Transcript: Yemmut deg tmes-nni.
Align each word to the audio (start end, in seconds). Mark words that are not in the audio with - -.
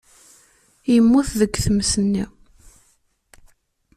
Yemmut 0.93 1.29
deg 1.39 1.51
tmes-nni. 1.65 2.25